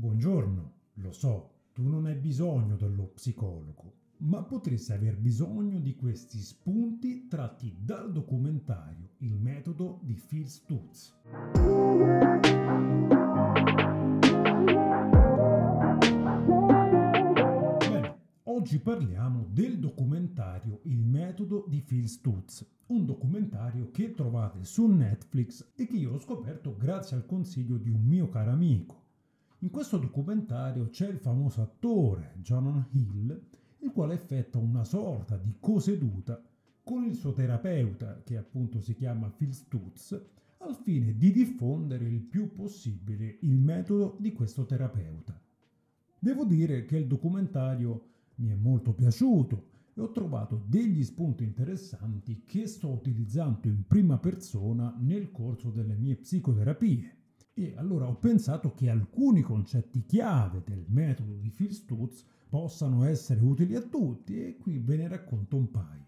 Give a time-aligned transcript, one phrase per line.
[0.00, 6.38] Buongiorno, lo so, tu non hai bisogno dello psicologo, ma potresti aver bisogno di questi
[6.38, 11.18] spunti tratti dal documentario Il metodo di Phil Stutz.
[17.86, 24.86] Bene, oggi parliamo del documentario Il metodo di Phil Stutz, un documentario che trovate su
[24.86, 28.99] Netflix e che io ho scoperto grazie al consiglio di un mio caro amico.
[29.62, 33.42] In questo documentario c'è il famoso attore Jonathan Hill,
[33.80, 36.42] il quale effettua una sorta di coseduta
[36.82, 40.18] con il suo terapeuta, che appunto si chiama Phil Stutz,
[40.58, 45.38] al fine di diffondere il più possibile il metodo di questo terapeuta.
[46.18, 52.44] Devo dire che il documentario mi è molto piaciuto e ho trovato degli spunti interessanti
[52.46, 57.19] che sto utilizzando in prima persona nel corso delle mie psicoterapie.
[57.60, 63.42] E allora ho pensato che alcuni concetti chiave del metodo di Phil Stutz possano essere
[63.42, 66.06] utili a tutti e qui ve ne racconto un paio.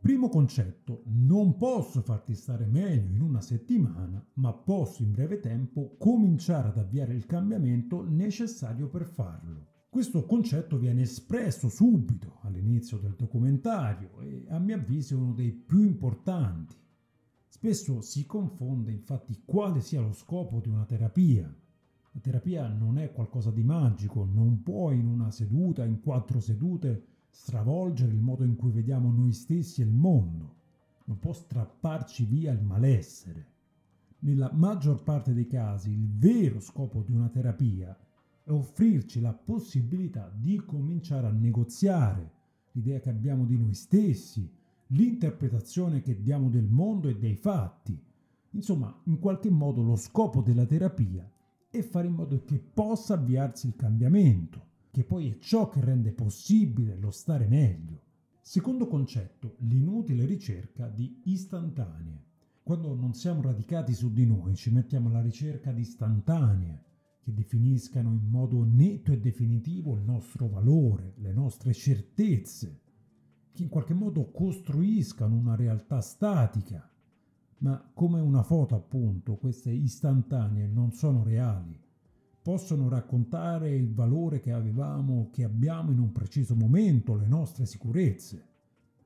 [0.00, 5.94] Primo concetto, non posso farti stare meglio in una settimana, ma posso in breve tempo
[5.98, 9.72] cominciare ad avviare il cambiamento necessario per farlo.
[9.90, 15.52] Questo concetto viene espresso subito all'inizio del documentario e a mio avviso è uno dei
[15.52, 16.82] più importanti.
[17.64, 21.44] Spesso si confonde infatti quale sia lo scopo di una terapia.
[21.44, 27.06] La terapia non è qualcosa di magico, non può in una seduta, in quattro sedute,
[27.30, 30.56] stravolgere il modo in cui vediamo noi stessi e il mondo,
[31.04, 33.46] non può strapparci via il malessere.
[34.18, 37.98] Nella maggior parte dei casi il vero scopo di una terapia
[38.42, 42.30] è offrirci la possibilità di cominciare a negoziare
[42.72, 44.52] l'idea che abbiamo di noi stessi,
[44.94, 48.00] l'interpretazione che diamo del mondo e dei fatti.
[48.50, 51.28] Insomma, in qualche modo lo scopo della terapia
[51.68, 56.12] è fare in modo che possa avviarsi il cambiamento, che poi è ciò che rende
[56.12, 58.02] possibile lo stare meglio.
[58.40, 62.22] Secondo concetto, l'inutile ricerca di istantanee.
[62.62, 66.82] Quando non siamo radicati su di noi, ci mettiamo alla ricerca di istantanee
[67.20, 72.80] che definiscano in modo netto e definitivo il nostro valore, le nostre certezze,
[73.54, 76.90] che in qualche modo costruiscano una realtà statica.
[77.58, 81.80] Ma come una foto, appunto, queste istantanee non sono reali.
[82.42, 88.44] Possono raccontare il valore che avevamo, che abbiamo in un preciso momento, le nostre sicurezze,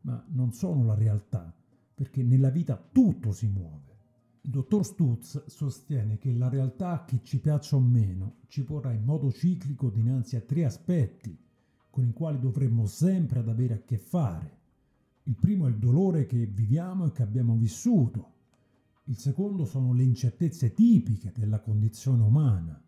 [0.00, 1.54] ma non sono la realtà,
[1.94, 3.96] perché nella vita tutto si muove.
[4.40, 9.04] Il dottor Stutz sostiene che la realtà che ci piaccia o meno ci porrà in
[9.04, 11.38] modo ciclico dinanzi a tre aspetti
[11.98, 14.56] con i quali dovremmo sempre ad avere a che fare.
[15.24, 18.34] Il primo è il dolore che viviamo e che abbiamo vissuto.
[19.06, 22.80] Il secondo sono le incertezze tipiche della condizione umana.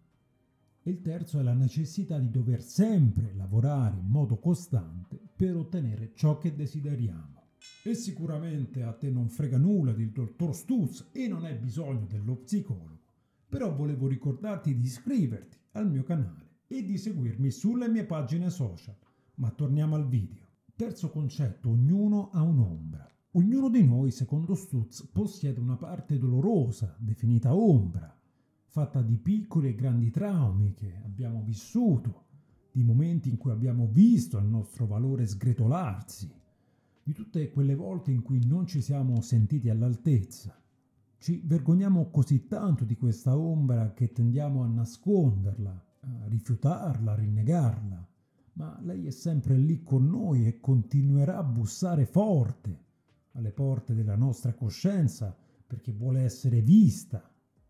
[0.81, 6.13] E il terzo è la necessità di dover sempre lavorare in modo costante per ottenere
[6.15, 7.49] ciò che desideriamo.
[7.83, 12.37] E sicuramente a te non frega nulla del dottor Stutz e non hai bisogno dello
[12.37, 13.01] psicologo.
[13.49, 18.95] Però volevo ricordarti di iscriverti al mio canale e di seguirmi sulle mie pagine social.
[19.35, 20.47] Ma torniamo al video.
[20.77, 23.11] Terzo concetto, ognuno ha un'ombra.
[23.33, 28.17] Ognuno di noi, secondo Stutz, possiede una parte dolorosa, definita ombra,
[28.67, 32.27] fatta di piccoli e grandi traumi che abbiamo vissuto,
[32.71, 36.33] di momenti in cui abbiamo visto il nostro valore sgretolarsi,
[37.03, 40.57] di tutte quelle volte in cui non ci siamo sentiti all'altezza.
[41.19, 45.89] Ci vergogniamo così tanto di questa ombra che tendiamo a nasconderla,
[46.27, 48.09] rifiutarla, a rinnegarla,
[48.55, 52.89] ma lei è sempre lì con noi e continuerà a bussare forte
[53.33, 57.23] alle porte della nostra coscienza perché vuole essere vista,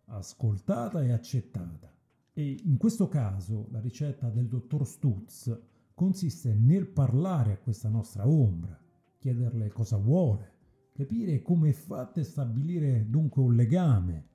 [0.06, 1.92] ascoltata e accettata.
[2.32, 5.58] E in questo caso la ricetta del dottor Stutz
[5.94, 8.80] consiste nel parlare a questa nostra ombra,
[9.18, 10.52] chiederle cosa vuole,
[10.92, 14.28] capire come è fatta e stabilire dunque un legame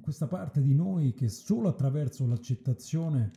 [0.00, 3.30] questa parte di noi che solo attraverso l'accettazione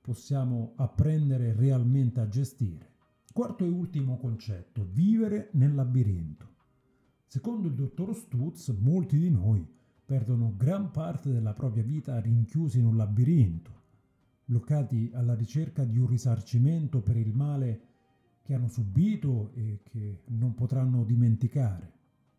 [0.00, 2.94] possiamo apprendere realmente a gestire.
[3.32, 6.54] Quarto e ultimo concetto, vivere nel labirinto.
[7.26, 9.66] Secondo il dottor Stutz, molti di noi
[10.04, 13.72] perdono gran parte della propria vita rinchiusi in un labirinto,
[14.44, 17.80] bloccati alla ricerca di un risarcimento per il male
[18.42, 21.92] che hanno subito e che non potranno dimenticare.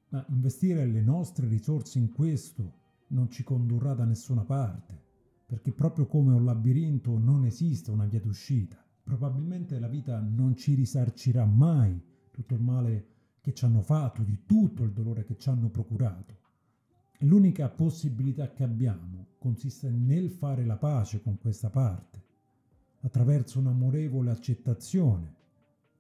[0.10, 5.02] Ma investire le nostre risorse in questo non ci condurrà da nessuna parte,
[5.46, 8.84] perché proprio come un labirinto non esiste una via d'uscita.
[9.04, 12.02] Probabilmente la vita non ci risarcirà mai
[12.32, 13.08] tutto il male
[13.40, 16.36] che ci hanno fatto, di tutto il dolore che ci hanno procurato.
[17.22, 22.26] L'unica possibilità che abbiamo consiste nel fare la pace con questa parte,
[23.02, 25.36] attraverso un'amorevole accettazione,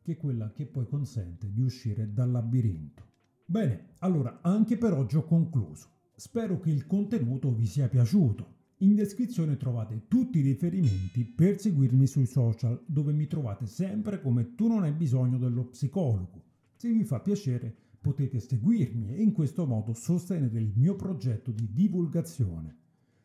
[0.01, 3.04] che è quella che poi consente di uscire dal labirinto.
[3.45, 5.95] Bene, allora anche per oggi ho concluso.
[6.19, 8.56] Spero che il contenuto vi sia piaciuto.
[8.78, 14.56] In descrizione trovate tutti i riferimenti per seguirmi sui social dove mi trovate sempre come
[14.56, 16.42] tu non hai bisogno dello psicologo.
[16.75, 17.72] Se vi fa piacere
[18.02, 22.75] potete seguirmi e in questo modo sostenere il mio progetto di divulgazione.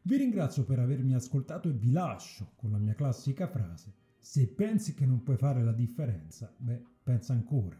[0.03, 4.95] Vi ringrazio per avermi ascoltato e vi lascio con la mia classica frase: se pensi
[4.95, 7.77] che non puoi fare la differenza, beh, pensa ancora.